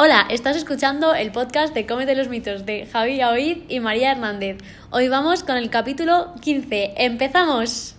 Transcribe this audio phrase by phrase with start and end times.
[0.00, 4.58] Hola, estás escuchando el podcast de Cómete los mitos de Javi Oid y María Hernández.
[4.90, 6.94] Hoy vamos con el capítulo 15.
[6.98, 7.96] ¡Empezamos!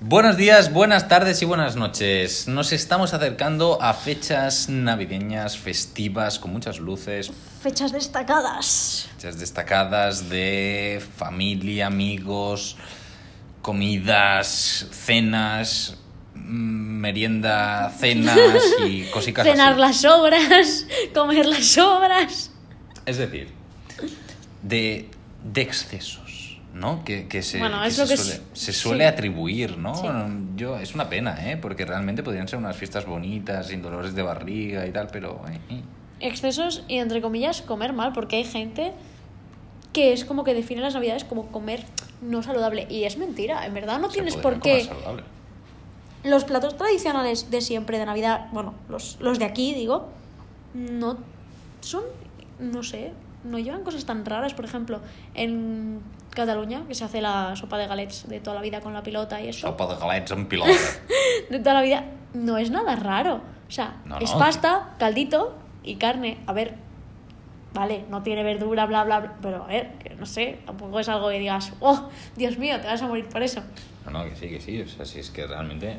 [0.00, 2.48] Buenos días, buenas tardes y buenas noches.
[2.48, 7.30] Nos estamos acercando a fechas navideñas, festivas, con muchas luces,
[7.62, 9.08] Fechas destacadas.
[9.16, 12.76] fechas destacadas de familia, amigos,
[13.64, 15.96] comidas, cenas,
[16.34, 19.80] mm, merienda, cenas y cositas Cenar así.
[19.80, 22.50] las sobras, comer las sobras.
[23.06, 23.48] Es decir,
[24.62, 25.08] de,
[25.42, 27.04] de excesos, ¿no?
[27.06, 29.08] Que, que se, Bueno, que es se lo que suele, se suele sí.
[29.08, 29.94] atribuir, ¿no?
[29.94, 30.06] Sí.
[30.56, 31.56] Yo, es una pena, ¿eh?
[31.56, 35.42] Porque realmente podrían ser unas fiestas bonitas, sin dolores de barriga y tal, pero...
[35.50, 35.80] eh, eh.
[36.20, 38.92] Excesos y, entre comillas, comer mal, porque hay gente
[39.94, 41.84] que es como que define las navidades como comer
[42.20, 42.86] no saludable.
[42.90, 44.84] Y es mentira, en verdad no Se tienes por qué...
[44.84, 45.22] saludable.
[46.24, 50.08] Los platos tradicionales de siempre de Navidad, bueno, los, los de aquí, digo,
[50.72, 51.18] no
[51.82, 52.02] son,
[52.58, 53.12] no sé,
[53.44, 54.54] no llevan cosas tan raras.
[54.54, 55.00] Por ejemplo,
[55.34, 59.02] en Cataluña, que se hace la sopa de galets de toda la vida con la
[59.02, 60.72] pilota y eso, Sopa de galets en pilota.
[61.50, 63.40] de toda la vida, no es nada raro.
[63.68, 64.38] O sea, No, es no.
[64.38, 66.38] pasta, caldito y carne.
[66.46, 66.74] A ver,
[67.74, 71.08] vale, no tiene verdura, bla, bla, bla, pero a ver, que no sé, tampoco es
[71.08, 73.62] algo que digas, oh, Dios mío, te vas a morir por eso.
[74.06, 74.80] No, no, que sí, que sí.
[74.80, 75.98] O sea, si es que realmente...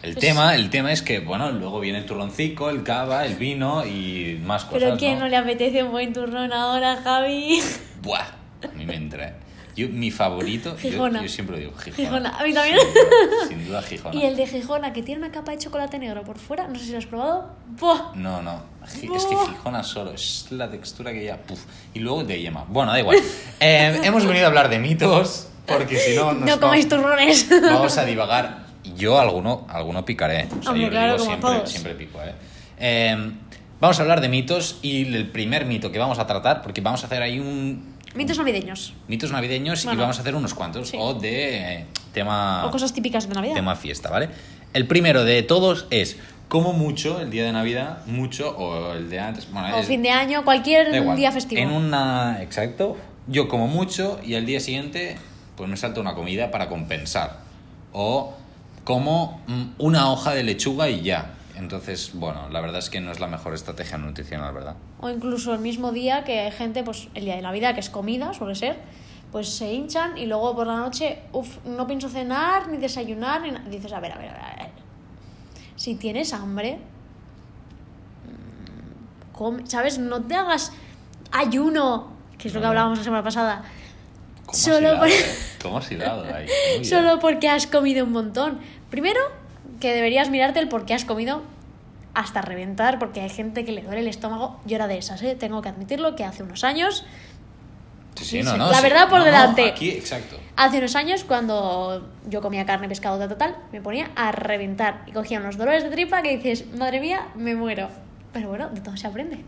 [0.00, 3.34] El Pues- tema, el tema es que, bueno, luego viene el turroncico, el cava, el
[3.34, 5.24] vino y más cosas, Pero ¿quién ¿no?
[5.24, 7.58] no le apetece un buen turrón ahora, Javi?
[8.02, 8.20] Buah,
[8.62, 9.34] a mí me entra.
[9.78, 11.22] Yo, mi favorito, yo, Gijona.
[11.22, 11.96] yo siempre digo Gijona.
[11.96, 12.78] Gijona, a mí también.
[12.80, 14.14] Sin duda, sin duda Gijona.
[14.16, 16.86] Y el de Gijona, que tiene una capa de chocolate negro por fuera, no sé
[16.86, 17.50] si lo has probado.
[17.78, 18.12] ¡Buah!
[18.16, 19.36] No, no, es que.
[19.36, 21.36] Gijona solo, es la textura que ya...
[21.36, 21.60] Puf.
[21.94, 22.64] Y luego el de yema.
[22.68, 23.18] Bueno, da igual.
[23.60, 26.32] Eh, hemos venido a hablar de mitos, porque si no...
[26.32, 27.48] nos No vamos- turrones.
[27.62, 28.66] Vamos a divagar.
[28.96, 30.46] Yo alguno, alguno picaré.
[30.58, 32.34] O sea, Hombre, yo claro, digo como siempre, pico, ¿eh?
[32.80, 33.30] Eh,
[33.80, 37.04] Vamos a hablar de mitos y el primer mito que vamos a tratar, porque vamos
[37.04, 37.94] a hacer ahí un...
[38.18, 38.92] Mitos navideños.
[39.06, 40.88] Mitos navideños y vamos a hacer unos cuantos.
[40.88, 40.96] Sí.
[41.00, 42.66] O de eh, tema...
[42.66, 43.54] O cosas típicas de Navidad.
[43.54, 44.28] tema fiesta, ¿vale?
[44.74, 46.16] El primero de todos es
[46.48, 49.48] como mucho el día de Navidad, mucho, o el de antes.
[49.52, 51.16] Bueno, O es- fin de año, cualquier igual.
[51.16, 51.60] día festivo.
[51.62, 52.42] En una.
[52.42, 52.96] Exacto.
[53.28, 55.16] Yo como mucho y al día siguiente,
[55.56, 57.38] pues me salto una comida para compensar.
[57.92, 58.34] O
[58.84, 61.34] como mm, una hoja de lechuga y ya.
[61.58, 64.76] Entonces, bueno, la verdad es que no es la mejor estrategia nutricional, ¿verdad?
[65.00, 67.90] O incluso el mismo día que hay gente, pues el día de Navidad, que es
[67.90, 68.78] comida, suele ser,
[69.32, 73.50] pues se hinchan y luego por la noche, uff, no pienso cenar, ni desayunar, ni
[73.50, 73.68] nada.
[73.68, 74.68] Dices, a ver, a ver, a ver, a ver.
[75.76, 76.78] Si tienes hambre,
[78.24, 79.98] mm, come, ¿sabes?
[79.98, 80.72] No te hagas
[81.32, 83.62] ayuno, que es lo que hablábamos la semana pasada,
[84.46, 85.34] ¿Cómo Solo has hilado, por- eh?
[85.62, 86.84] ¿Cómo has hilado ahí?
[86.84, 88.58] Solo porque has comido un montón.
[88.90, 89.20] Primero,
[89.80, 91.42] que deberías mirarte el por qué has comido
[92.14, 94.60] hasta reventar, porque hay gente que le duele el estómago.
[94.64, 95.36] Yo era de esas, ¿eh?
[95.36, 97.04] tengo que admitirlo, que hace unos años
[98.20, 98.82] Sí, no, no, La sí.
[98.82, 99.68] verdad por No, delante.
[99.68, 100.36] aquí, exacto.
[100.56, 105.12] Hace unos años, cuando yo comía carne, pescado, tal, tal, me ponía a reventar y
[105.12, 107.88] cogía unos dolores de tripa que dices, madre mía, me muero.
[108.32, 109.44] Pero bueno, de todo se aprende.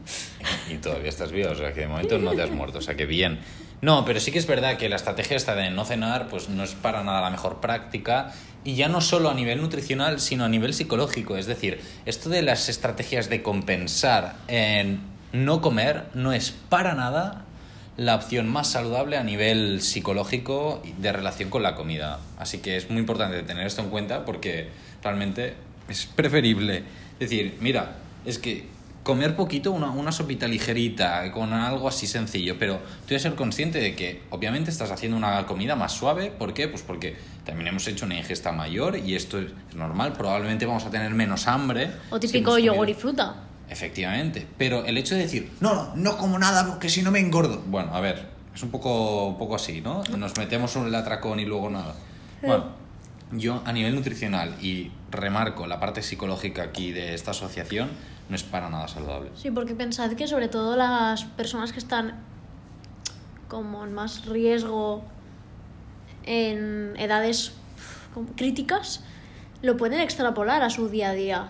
[0.70, 2.94] Y todavía estás vivo, o sea que de momento no te has muerto, o sea
[2.94, 3.40] que bien.
[3.82, 6.64] No, pero sí que es verdad que la estrategia esta de no cenar, pues no
[6.64, 8.32] es para nada la mejor práctica.
[8.62, 11.38] Y ya no solo a nivel nutricional, sino a nivel psicológico.
[11.38, 15.00] Es decir, esto de las estrategias de compensar en
[15.32, 17.44] no comer no es para nada
[17.96, 22.18] la opción más saludable a nivel psicológico de relación con la comida.
[22.38, 24.68] Así que es muy importante tener esto en cuenta porque
[25.02, 25.54] realmente
[25.88, 26.82] es preferible
[27.18, 28.66] decir, mira, es que
[29.02, 33.80] comer poquito, una, una sopita ligerita, con algo así sencillo, pero tú debes ser consciente
[33.80, 36.30] de que obviamente estás haciendo una comida más suave.
[36.30, 36.68] ¿Por qué?
[36.68, 40.12] Pues porque también hemos hecho una ingesta mayor y esto es normal.
[40.12, 41.90] Probablemente vamos a tener menos hambre.
[42.10, 43.44] O típico yogur y fruta.
[43.68, 47.20] Efectivamente, pero el hecho de decir, no, no, no como nada porque si no me
[47.20, 47.62] engordo.
[47.66, 50.02] Bueno, a ver, es un poco, un poco así, ¿no?
[50.16, 51.94] Nos metemos en el atracón y luego nada.
[52.42, 52.72] Bueno,
[53.32, 57.90] yo a nivel nutricional y remarco la parte psicológica aquí de esta asociación,
[58.30, 59.30] no es para nada saludable.
[59.34, 62.14] Sí, porque pensad que sobre todo las personas que están
[63.48, 65.02] como en más riesgo
[66.22, 67.52] en edades
[68.36, 69.02] críticas,
[69.62, 71.48] lo pueden extrapolar a su día a día.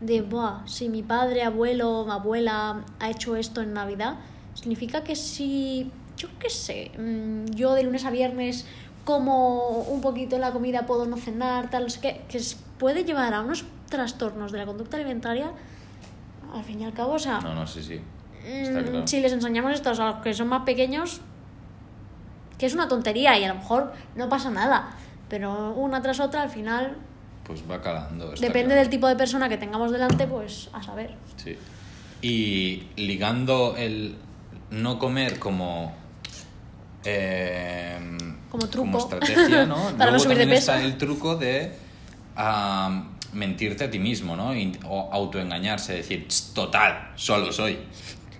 [0.00, 4.14] De, Buah, si mi padre, abuelo, abuela ha hecho esto en Navidad,
[4.54, 8.66] significa que si, yo qué sé, mm, yo de lunes a viernes
[9.04, 12.40] como un poquito en la comida, puedo no cenar, tal, no sé que
[12.78, 15.52] puede llevar a unos trastornos de la conducta alimentaria,
[16.54, 18.00] al fin y al cabo, o sea, No, no, sí, sí.
[18.44, 19.06] Está Mm, claro.
[19.06, 21.20] si les enseñamos esto a los que son más pequeños,
[22.58, 24.90] que es una tontería y a lo mejor no pasa nada.
[25.28, 26.96] Pero una tras otra, al final,
[27.44, 28.30] Pues va calando.
[28.30, 28.80] depende claro.
[28.80, 31.14] del tipo de persona que tengamos delante, pues a saber.
[31.36, 31.56] Sí.
[32.22, 34.16] Y ligando el
[34.70, 35.94] no comer como.
[37.04, 37.98] eh,
[38.50, 38.98] Como truco.
[38.98, 39.76] estrategia, ¿no?
[39.98, 40.86] Para no subir de también está peso.
[40.86, 41.74] el truco de
[43.32, 44.52] mentirte a ti mismo, ¿no?
[44.88, 47.78] O autoengañarse, decir, "Ch, total, solo soy.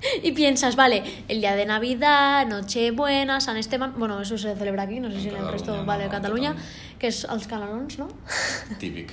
[0.23, 5.00] Y piensas, vale, el día de Navidad, Nochebuena, San Esteban, bueno, eso se celebra aquí,
[5.00, 6.97] no sé si en el resto vale en Cataluña, Cataluña.
[6.99, 8.08] que es als catalans, ¿no?
[8.79, 9.12] Típico.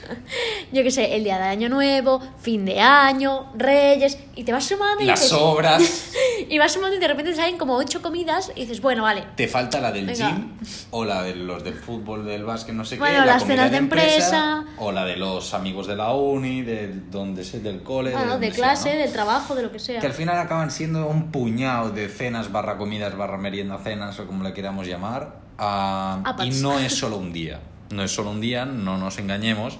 [0.71, 4.65] Yo qué sé, el día de Año Nuevo, fin de año, Reyes, y te vas
[4.65, 6.11] sumando y Las dices- obras.
[6.49, 9.23] y vas sumando y de repente te salen como ocho comidas y dices, bueno, vale,
[9.35, 10.29] Te falta la del Venga.
[10.29, 10.57] gym
[10.91, 13.25] o la de los del fútbol, del básquet, no sé Bueno, qué.
[13.25, 14.65] la las cenas de empresa.
[14.77, 18.13] O la de los amigos de la uni, de donde sea, del cole.
[18.15, 18.99] ah, de sea, clase, ¿no?
[19.01, 19.99] del trabajo, de lo que sea.
[19.99, 24.27] Que al final acaban siendo un puñado de cenas barra comidas barra merienda cenas o
[24.27, 25.39] como le queramos llamar.
[25.57, 27.59] ah, y no es solo un día.
[27.89, 29.77] No es solo un día, no nos engañemos.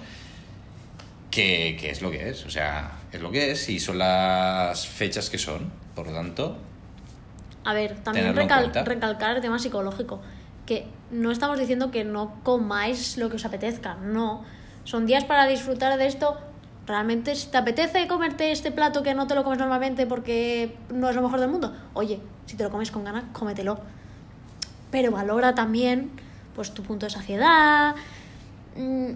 [1.30, 2.44] Que, que es lo que es.
[2.46, 5.70] O sea, es lo que es y son las fechas que son.
[5.94, 6.56] Por lo tanto,
[7.64, 10.20] A ver, también recal- recalcar el tema psicológico.
[10.66, 14.44] Que no estamos diciendo que no comáis lo que os apetezca, no.
[14.84, 16.38] Son días para disfrutar de esto.
[16.88, 21.08] Realmente, si te apetece comerte este plato que no te lo comes normalmente porque no
[21.10, 23.78] es lo mejor del mundo, oye, si te lo comes con ganas, cómetelo.
[24.90, 26.10] Pero valora también
[26.56, 27.94] pues tu punto de saciedad.
[28.76, 29.10] mm,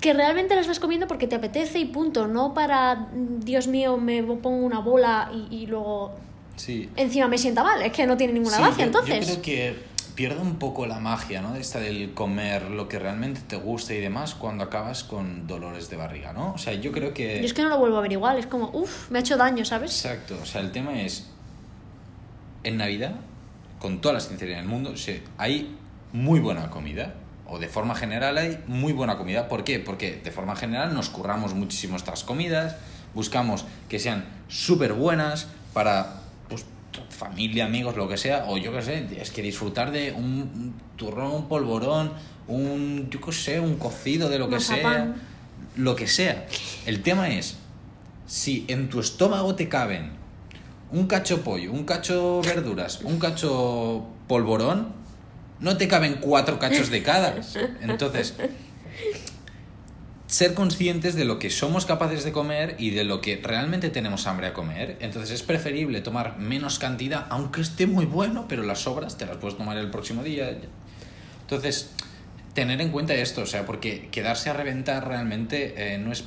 [0.00, 3.96] que realmente lo estás comiendo porque te apetece y punto, no para, mm, Dios mío,
[3.98, 6.12] me pongo una bola y, y luego
[6.56, 6.88] sí.
[6.96, 7.82] encima me sienta mal.
[7.82, 9.26] Es que no tiene ninguna Sí, gracia, yo- entonces.
[9.28, 9.76] Yo creo que
[10.18, 11.52] pierde un poco la magia, ¿no?
[11.52, 15.90] De esta del comer lo que realmente te gusta y demás cuando acabas con dolores
[15.90, 16.54] de barriga, ¿no?
[16.54, 17.38] O sea, yo creo que...
[17.38, 19.36] Yo es que no lo vuelvo a ver igual, es como, uff, me ha hecho
[19.36, 19.92] daño, ¿sabes?
[19.92, 21.30] Exacto, o sea, el tema es,
[22.64, 23.14] en Navidad,
[23.78, 25.78] con toda la sinceridad del mundo, sí, hay
[26.12, 27.14] muy buena comida,
[27.46, 29.46] o de forma general hay muy buena comida.
[29.46, 29.78] ¿Por qué?
[29.78, 32.74] Porque de forma general nos curramos muchísimo estas comidas,
[33.14, 36.22] buscamos que sean súper buenas para
[37.10, 40.74] familia, amigos, lo que sea, o yo qué sé, es que disfrutar de un, un
[40.96, 42.12] turrón, un polvorón,
[42.46, 45.14] un, yo qué sé, un cocido de lo que sea,
[45.76, 46.46] lo que sea.
[46.86, 47.56] El tema es,
[48.26, 50.12] si en tu estómago te caben
[50.90, 54.88] un cacho pollo, un cacho verduras, un cacho polvorón,
[55.60, 57.34] no te caben cuatro cachos de cada.
[57.80, 58.34] Entonces,
[60.28, 64.26] ser conscientes de lo que somos capaces de comer y de lo que realmente tenemos
[64.26, 64.98] hambre a comer.
[65.00, 69.38] Entonces es preferible tomar menos cantidad, aunque esté muy bueno, pero las sobras te las
[69.38, 70.54] puedes tomar el próximo día.
[71.40, 71.90] Entonces,
[72.52, 76.24] tener en cuenta esto, o sea, porque quedarse a reventar realmente eh, no es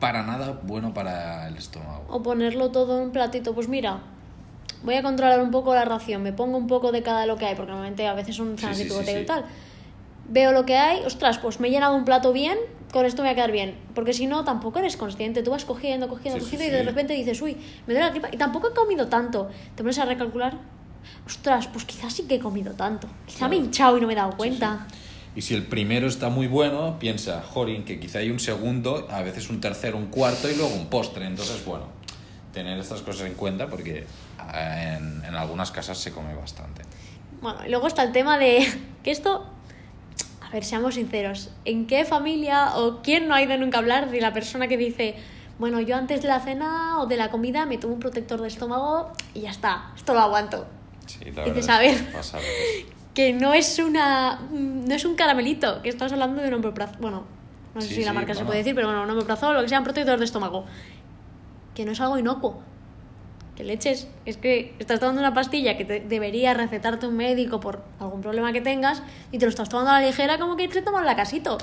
[0.00, 2.06] para nada bueno para el estómago.
[2.08, 4.00] O ponerlo todo en un platito, pues mira,
[4.82, 7.46] voy a controlar un poco la ración, me pongo un poco de cada lo que
[7.46, 9.10] hay, porque normalmente a veces son cenas sí, sí.
[9.10, 9.44] y tal.
[10.28, 12.58] Veo lo que hay, ostras, pues me he llenado un plato bien,
[12.92, 13.76] con esto me voy a quedar bien.
[13.94, 15.42] Porque si no, tampoco eres consciente.
[15.42, 17.56] Tú vas cogiendo, cogiendo, Sí, sí, cogiendo y de repente dices, uy,
[17.86, 18.28] me duele la tripa.
[18.32, 19.48] Y tampoco he comido tanto.
[19.74, 20.54] Te pones a recalcular,
[21.26, 23.08] ostras, pues quizás sí que he comido tanto.
[23.26, 24.86] Quizá me he hinchado y no me he dado cuenta.
[25.36, 29.22] Y si el primero está muy bueno, piensa, jorin, que quizá hay un segundo, a
[29.22, 31.26] veces un tercero, un cuarto y luego un postre.
[31.26, 31.84] Entonces, bueno,
[32.52, 33.98] tener estas cosas en cuenta porque
[34.54, 36.82] eh, en, en algunas casas se come bastante.
[37.40, 38.66] Bueno, y luego está el tema de
[39.04, 39.46] que esto,
[40.48, 44.10] a ver, seamos sinceros, ¿en qué familia o quién no ha ido nunca a hablar
[44.10, 45.14] de la persona que dice,
[45.58, 48.48] bueno, yo antes de la cena o de la comida me tomo un protector de
[48.48, 50.66] estómago y ya está, esto lo aguanto?
[51.06, 52.12] Sí, la Dices, a ver.
[52.12, 52.38] pasa.
[53.14, 57.24] Que no es una no es un caramelito, que estás hablando de un omeprazol, bueno,
[57.74, 58.46] no sé Sí, si la sí, marca se bueno.
[58.46, 60.66] puede decir, pero bueno, un omeprazol, lo que sea, un protector de estómago.
[61.74, 62.62] Que no es algo inocuo.
[63.58, 67.82] Que leches, es que estás tomando una pastilla que te debería recetarte un médico por
[67.98, 70.80] algún problema que tengas y te lo estás tomando a la ligera como que te
[70.80, 71.58] tomas la casito.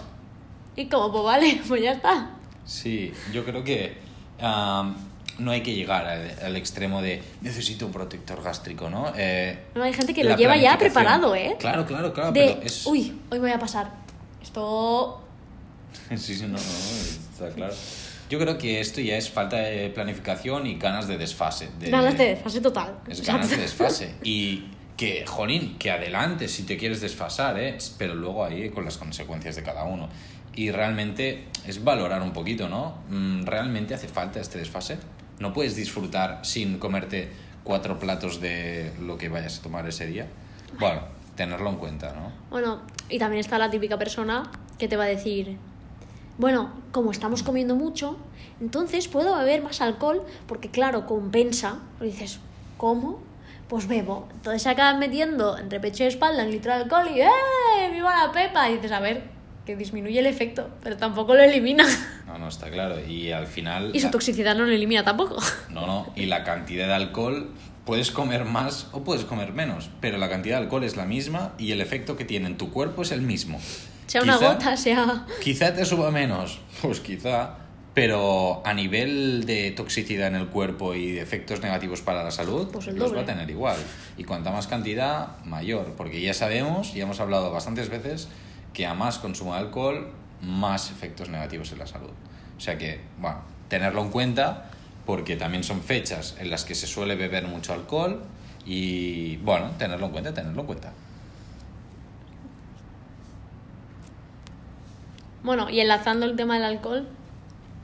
[0.75, 2.31] Y como, pues vale, pues ya está.
[2.65, 3.97] Sí, yo creo que
[4.41, 4.97] am,
[5.39, 9.13] no hay que llegar al, al extremo de necesito un protector gástrico, ¿no?
[9.15, 11.55] Eh, No, hay gente que lo lleva ya preparado, ¿eh?
[11.57, 12.85] Claro, claro, claro, de, pero es...
[12.87, 13.89] uy, hoy voy a pasar.
[14.41, 15.23] Esto
[16.09, 17.73] Sí, sí, no, no, está claro.
[18.29, 21.69] Yo creo que esto ya es falta de planificación y ganas de desfase.
[21.79, 22.97] De, ganas de desfase total.
[23.07, 24.15] Es ganas de desfase.
[24.23, 24.65] Y
[24.97, 27.77] que, jolín, que adelante si te quieres desfasar, ¿eh?
[27.97, 30.09] Pero luego ahí con las consecuencias de cada uno.
[30.55, 32.99] Y realmente es valorar un poquito, ¿no?
[33.09, 34.97] Mm, ¿Realmente hace falta este desfase?
[35.39, 37.29] No puedes disfrutar sin comerte
[37.63, 40.27] cuatro platos de lo que vayas a tomar ese día.
[40.79, 41.01] Bueno,
[41.35, 42.31] tenerlo en cuenta, ¿no?
[42.49, 45.57] Bueno, y también está la típica persona que te va a decir,
[46.37, 48.17] bueno, como estamos comiendo mucho,
[48.61, 51.79] entonces puedo beber más alcohol porque claro, compensa.
[51.99, 52.39] Pero dices,
[52.77, 53.19] ¿cómo?
[53.67, 54.27] Pues bebo.
[54.33, 57.29] Entonces se acaban metiendo entre pecho y espalda un litro de alcohol y ¡eh!
[57.91, 58.69] ¡Viva la pepa!
[58.69, 59.23] Y dices, a ver,
[59.65, 61.85] que disminuye el efecto, pero tampoco lo elimina.
[62.27, 63.03] No, no, está claro.
[63.07, 63.91] Y al final...
[63.93, 65.37] Y su la- toxicidad no lo elimina tampoco.
[65.69, 66.11] No, no.
[66.15, 67.49] Y la cantidad de alcohol,
[67.85, 71.53] puedes comer más o puedes comer menos, pero la cantidad de alcohol es la misma
[71.57, 73.59] y el efecto que tiene en tu cuerpo es el mismo.
[74.07, 75.25] Sea una Quizá- gota, sea...
[75.41, 77.55] Quizá te suba menos, pues quizá,
[77.93, 82.67] pero a nivel de toxicidad en el cuerpo y de efectos negativos para la salud,
[82.71, 83.15] Pues los doble.
[83.17, 83.77] va a tener igual.
[84.17, 88.27] Y cuanta más cantidad, mayor, porque ya sabemos, y hemos hablado bastantes veces,
[88.73, 92.11] que a más consumo de alcohol, más efectos negativos en la salud.
[92.57, 93.37] O sea que, bueno,
[93.69, 94.69] tenerlo en cuenta,
[95.05, 98.23] porque también son fechas en las que se suele beber mucho alcohol
[98.65, 100.93] y, bueno, tenerlo en cuenta, tenerlo en cuenta.
[105.45, 107.07] Bueno, y enlazando el tema del alcohol,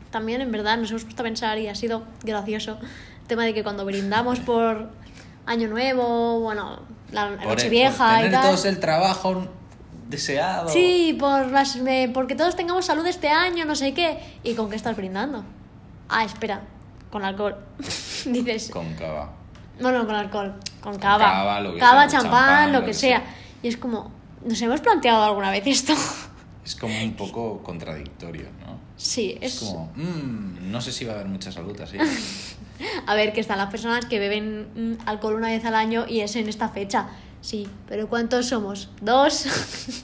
[0.10, 2.80] también en verdad nos hemos puesto a pensar y ha sido gracioso
[3.22, 4.90] el tema de que cuando brindamos por
[5.46, 6.80] Año Nuevo, bueno,
[7.12, 8.42] la Nochevieja por y tal.
[8.48, 9.48] todos el trabajo
[10.10, 10.70] deseado.
[10.70, 14.18] Sí, por las, eh, porque todos tengamos salud este año, no sé qué.
[14.44, 15.44] ¿Y con qué estás brindando?
[16.10, 16.62] Ah, espera,
[17.12, 17.56] con alcohol.
[18.26, 19.34] Dices, Con cava.
[19.80, 21.26] no, no, con alcohol, con cava.
[21.26, 23.24] cava, lo que Cava, sea, champán, champán, lo que sea.
[23.62, 24.12] Y es como,
[24.44, 25.94] ¿nos hemos planteado alguna vez esto?
[26.64, 28.80] Es como un poco contradictorio, ¿no?
[28.96, 29.60] sí, Es es...
[29.62, 31.98] como, mm, no sé si va a haber mucha salud así.
[33.08, 36.22] A ver, que están las personas que beben mm, alcohol una vez al año y
[36.22, 37.10] es en esta fecha.
[37.42, 38.90] Sí, pero ¿cuántos somos?
[39.02, 39.46] ¿Dos?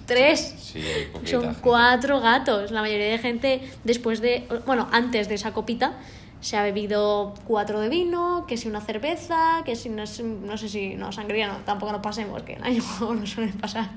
[0.08, 0.56] ¿Tres?
[0.60, 0.82] Sí,
[1.14, 1.60] poquita Son gente.
[1.62, 2.72] cuatro gatos.
[2.72, 4.48] La mayoría de gente, después de.
[4.66, 5.94] Bueno, antes de esa copita,
[6.42, 10.70] se ha bebido cuatro de vino, que si una cerveza, que si no, no sé
[10.70, 10.96] si.
[10.96, 13.90] No, sangría no, tampoco nos pasemos, que en año no suelen pasar.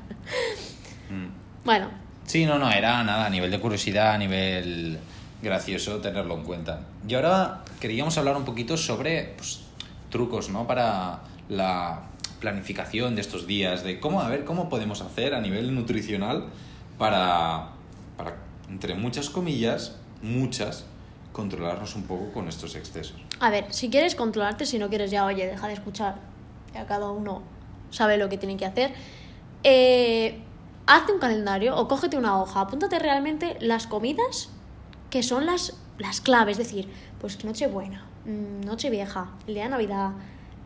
[1.09, 1.29] Mm.
[1.65, 1.89] Bueno,
[2.31, 5.01] Sí, no, no, era nada, a nivel de curiosidad, a nivel
[5.43, 6.83] gracioso tenerlo en cuenta.
[7.09, 9.63] Y ahora queríamos hablar un poquito sobre pues,
[10.11, 10.65] trucos, ¿no?
[10.65, 12.03] Para la
[12.39, 16.45] planificación de estos días, de cómo, a ver, cómo podemos hacer a nivel nutricional
[16.99, 17.71] para,
[18.17, 18.37] para
[18.69, 20.85] entre muchas comillas, muchas,
[21.33, 23.17] controlarnos un poco con estos excesos.
[23.41, 26.15] a ver, si quieres controlarte, si no quieres ya, oye, deja de escuchar.
[26.75, 27.43] Ya cada uno
[27.91, 28.93] sabe lo que tiene que hacer.
[29.65, 30.39] Eh,
[30.87, 34.51] hazte un calendario o cógete una hoja, apúntate realmente las comidas
[35.11, 36.89] que son las, las claves, es decir,
[37.21, 40.11] pues Nochebuena, mm, Nochevieja, el día de Navidad,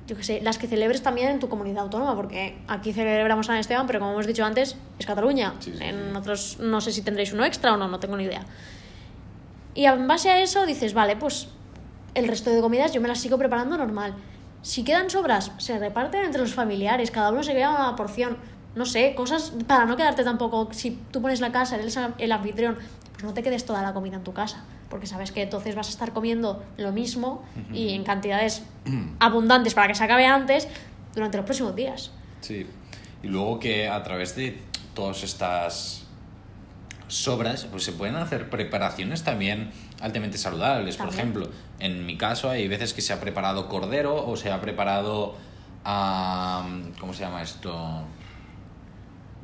[0.06, 3.56] yo qué sé, las que celebres también en tu comunidad autónoma, porque aquí celebramos San
[3.56, 5.54] Esteban, pero como hemos dicho antes, es Cataluña.
[5.60, 8.24] Sí, sí, en otros no sé si tendréis uno extra o no, no tengo ni
[8.24, 8.44] idea.
[9.74, 11.48] Y en base a eso dices, vale, pues
[12.14, 14.14] el resto de comidas yo me las sigo preparando normal.
[14.62, 18.36] Si quedan sobras, se reparten entre los familiares, cada uno se queda una porción.
[18.74, 20.68] No sé, cosas para no quedarte tampoco.
[20.72, 22.76] Si tú pones la casa, eres el anfitrión,
[23.12, 25.86] pues no te quedes toda la comida en tu casa, porque sabes que entonces vas
[25.86, 28.64] a estar comiendo lo mismo y en cantidades
[29.20, 30.68] abundantes para que se acabe antes
[31.14, 32.10] durante los próximos días.
[32.40, 32.66] Sí.
[33.22, 34.60] Y luego que a través de
[34.94, 36.04] todas estas
[37.08, 40.96] sobras, pues se pueden hacer preparaciones también altamente saludables.
[40.96, 44.60] Por ejemplo, en mi caso hay veces que se ha preparado cordero o se ha
[44.60, 45.36] preparado,
[45.84, 48.02] am, ¿cómo se llama esto?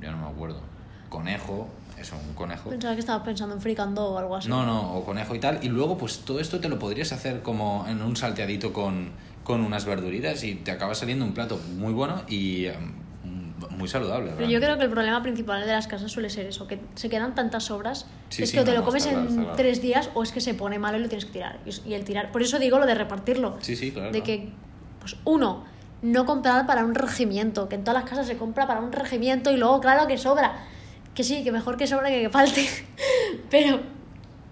[0.03, 0.61] Ya no me acuerdo.
[1.09, 2.71] Conejo, eso, un conejo.
[2.71, 4.49] Pensaba que estabas pensando en fricando o algo así.
[4.49, 5.59] No, no, o conejo y tal.
[5.63, 9.11] Y luego, pues todo esto te lo podrías hacer como en un salteadito con,
[9.45, 12.93] con unas verduritas y te acaba saliendo un plato muy bueno y em,
[13.71, 14.33] muy saludable.
[14.37, 17.09] Pero yo creo que el problema principal de las casas suele ser eso, que se
[17.09, 19.83] quedan tantas sobras, Sí, es sí, que o te no, lo comes en claro, tres
[19.83, 21.59] días o es que se pone malo y lo tienes que tirar.
[21.67, 23.59] Y, el tirar, por eso digo lo de repartirlo.
[23.61, 24.13] Sí, sí, claro.
[24.13, 24.51] de que,
[25.01, 25.65] pues uno,
[26.03, 29.51] no comprar para un regimiento, que en todas las casas se compra para un regimiento
[29.51, 30.67] y luego, claro, que sobra.
[31.15, 32.69] Que sí, que mejor que sobra que que falte.
[33.51, 33.81] Pero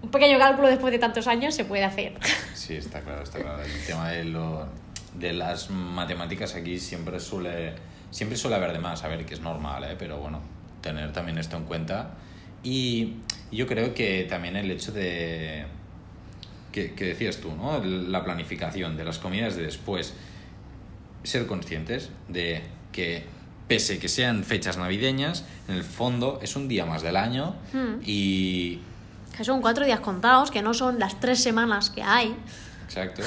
[0.01, 2.17] un pequeño cálculo después de tantos años se puede hacer.
[2.53, 3.63] Sí, está claro, está claro.
[3.63, 4.67] El tema de, lo,
[5.15, 7.73] de las matemáticas aquí siempre suele,
[8.11, 9.03] siempre suele haber de más.
[9.03, 9.95] A ver, que es normal, ¿eh?
[9.97, 10.39] pero bueno,
[10.81, 12.11] tener también esto en cuenta.
[12.61, 13.15] Y
[13.51, 15.65] yo creo que también el hecho de...
[16.71, 17.83] Que, que decías tú, ¿no?
[17.83, 20.13] La planificación de las comidas de después.
[21.29, 23.23] Ser conscientes de que,
[23.67, 28.01] pese que sean fechas navideñas, en el fondo es un día más del año Hmm.
[28.03, 28.79] y
[29.37, 32.35] Que son cuatro días contados, que no son las tres semanas que hay.
[32.83, 33.21] Exacto.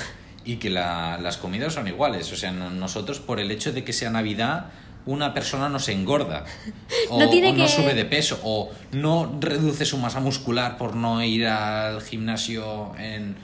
[0.45, 2.31] Y que la- las comidas son iguales.
[2.33, 4.67] O sea, no- nosotros por el hecho de que sea Navidad,
[5.07, 6.45] una persona no se engorda.
[7.09, 8.41] O No tiene o no que- sube de peso.
[8.43, 13.37] O no reduce su masa muscular por no ir al gimnasio en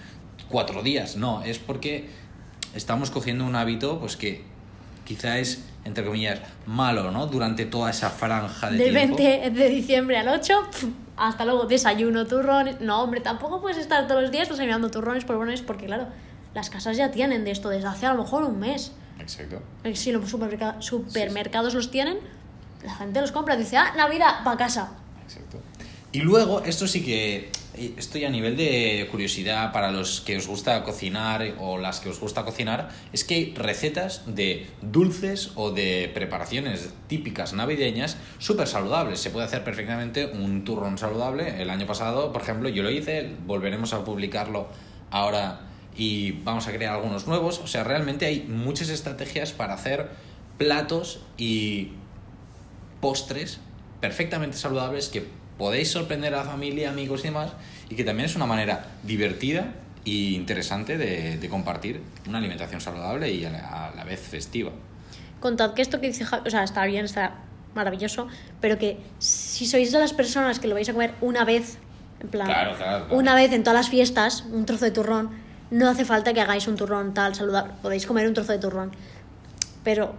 [0.48, 1.14] cuatro días.
[1.16, 2.10] No, es porque
[2.75, 4.44] estamos cogiendo un hábito pues que
[5.04, 7.26] quizá es, entre comillas, malo, ¿no?
[7.26, 9.16] Durante toda esa franja de Del tiempo.
[9.16, 12.80] 20 de diciembre al 8, pf, hasta luego, desayuno, turrones.
[12.80, 16.06] No, hombre, tampoco puedes estar todos los días desayunando turrones por turrones porque, claro,
[16.54, 18.92] las casas ya tienen de esto desde hace a lo mejor un mes.
[19.18, 19.62] Exacto.
[19.84, 22.18] Eh, Si los supermerca- supermercados los tienen,
[22.84, 23.56] la gente los compra.
[23.56, 24.90] Dice, ah, Navidad, para casa.
[25.25, 25.58] Exacto.
[26.12, 27.50] Y luego, esto sí que,
[27.97, 32.20] esto a nivel de curiosidad para los que os gusta cocinar o las que os
[32.20, 39.20] gusta cocinar, es que hay recetas de dulces o de preparaciones típicas navideñas súper saludables.
[39.20, 41.62] Se puede hacer perfectamente un turrón saludable.
[41.62, 44.68] El año pasado, por ejemplo, yo lo hice, volveremos a publicarlo
[45.11, 45.61] ahora
[45.97, 47.61] y vamos a crear algunos nuevos.
[47.61, 50.08] O sea, realmente hay muchas estrategias para hacer
[50.58, 51.92] platos y
[53.00, 53.61] postres
[54.00, 55.26] perfectamente saludables que
[55.58, 57.50] podéis sorprender a la familia, amigos y demás,
[57.90, 59.74] y que también es una manera divertida
[60.06, 64.70] e interesante de, de compartir una alimentación saludable y a la, a la vez festiva.
[65.40, 67.34] Contad que esto que dice Javi, o sea, está bien, está
[67.74, 68.28] maravilloso,
[68.60, 71.78] pero que si sois de las personas que lo vais a comer una vez,
[72.20, 73.16] en plan, Claro, claro, claro.
[73.16, 75.30] una vez en todas las fiestas, un trozo de turrón,
[75.70, 78.92] no hace falta que hagáis un turrón tal saludable, podéis comer un trozo de turrón.
[79.84, 80.14] Pero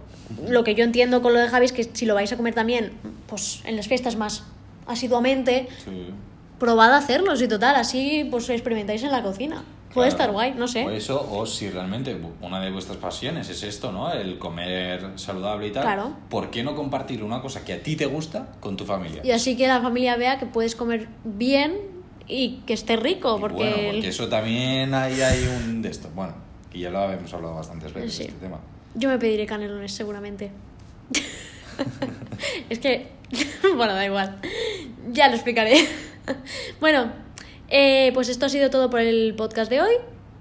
[0.48, 2.54] lo que yo entiendo con lo de Javi es que si lo vais a comer
[2.54, 2.92] también,
[3.26, 4.44] pues en las fiestas más
[4.90, 5.68] asiduamente,
[6.58, 9.64] probad a hacerlo, y total, así pues experimentáis en la cocina.
[9.94, 10.22] Puede Claro.
[10.22, 10.86] estar guay, no sé.
[10.86, 14.12] O eso, o si realmente una de vuestras pasiones es esto, ¿no?
[14.12, 15.82] El comer saludable y tal.
[15.82, 16.12] Claro.
[16.28, 19.20] ¿Por qué no compartir una cosa que a ti te gusta con tu familia?
[19.24, 21.76] Y así que la familia vea que puedes comer bien
[22.28, 26.08] y que esté rico, Y porque, bueno, porque eso también hay, hay un de esto.
[26.14, 26.34] Bueno,
[26.70, 28.22] que ya lo habíamos hablado bastantes veces, Sí.
[28.24, 28.60] este tema.
[28.94, 30.52] yo me pediré canelones seguramente.
[32.70, 33.08] es que,
[33.76, 34.40] bueno, da igual.
[35.10, 35.86] Ya lo explicaré.
[36.80, 37.12] bueno,
[37.68, 39.94] eh, pues esto ha sido todo por el podcast de hoy.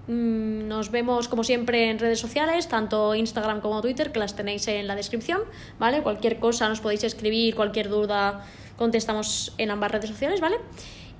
[0.07, 4.67] Mm, Nos vemos como siempre en redes sociales, tanto Instagram como Twitter, que las tenéis
[4.67, 5.41] en la descripción,
[5.77, 6.01] ¿vale?
[6.01, 10.55] Cualquier cosa nos podéis escribir, cualquier duda contestamos en ambas redes sociales, ¿vale?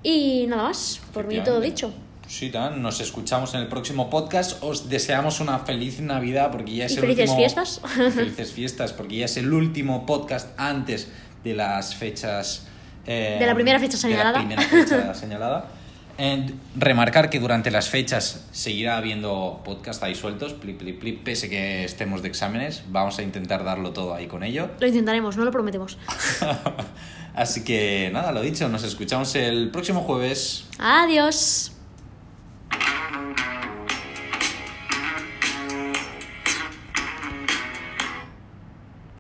[0.02, 1.94] Y nada más, por mí todo dicho.
[2.28, 2.82] Sí, tan.
[2.82, 4.64] Nos escuchamos en el próximo podcast.
[4.64, 7.38] Os deseamos una feliz Navidad porque ya es Y el felices último...
[7.38, 7.82] fiestas.
[8.14, 11.10] Felices fiestas porque ya es el último podcast antes
[11.44, 12.68] de las fechas...
[13.06, 14.32] eh, De la primera fecha de señalada.
[14.32, 15.66] la primera fecha señalada.
[16.18, 21.50] And remarcar que durante las fechas seguirá habiendo podcast ahí sueltos, plip, plip, plip, pese
[21.50, 22.84] que estemos de exámenes.
[22.90, 24.70] Vamos a intentar darlo todo ahí con ello.
[24.82, 25.98] Lo intentaremos, no lo prometemos.
[27.36, 30.66] Así que nada, lo dicho, nos escuchamos el próximo jueves.
[30.78, 31.72] Adiós.